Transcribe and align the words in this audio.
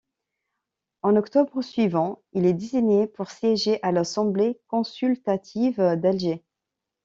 En 1.03 1.15
octobre 1.15 1.61
suivant, 1.61 2.23
il 2.33 2.47
est 2.47 2.55
désigné 2.55 3.05
pour 3.05 3.29
siéger 3.29 3.77
à 3.83 3.91
l'Assemblée 3.91 4.59
consultative 4.67 5.75
d'Alger. 5.77 6.43